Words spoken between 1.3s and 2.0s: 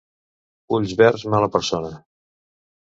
mala persona.